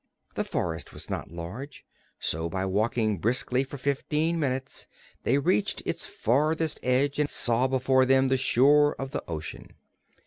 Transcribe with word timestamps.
The 0.33 0.43
forest 0.43 0.93
was 0.93 1.11
not 1.11 1.29
large, 1.29 1.85
so 2.17 2.49
by 2.49 2.65
walking 2.65 3.19
briskly 3.19 3.63
for 3.63 3.77
fifteen 3.77 4.39
minutes 4.39 4.87
they 5.25 5.37
reached 5.37 5.83
its 5.85 6.07
farthest 6.07 6.79
edge 6.81 7.19
and 7.19 7.29
saw 7.29 7.67
before 7.67 8.07
them 8.07 8.27
the 8.27 8.35
shore 8.37 8.95
of 8.95 9.11
the 9.11 9.23
ocean. 9.27 9.73